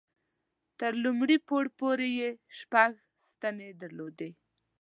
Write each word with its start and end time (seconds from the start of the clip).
تر 0.79 0.91
لومړي 1.03 1.37
پوړ 1.47 1.65
پورې 1.79 2.07
یې 2.19 2.29
شپږ 2.57 2.91
ستنې 3.29 3.69
درلودې. 3.81 4.29